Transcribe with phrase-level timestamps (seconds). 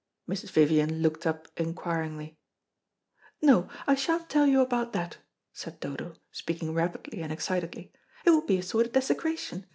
[0.27, 0.49] Mrs.
[0.49, 2.35] Vivian looked up inquiringly.
[3.39, 5.17] "No, I shan't tell you about that,"
[5.53, 7.93] said Dodo, speaking rapidly and excitedly;
[8.25, 9.67] "it would be a sort of desecration.